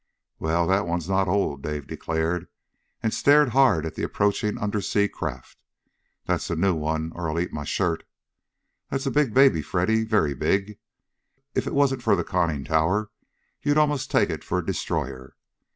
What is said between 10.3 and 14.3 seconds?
big. If it wasn't for the conning tower you'd almost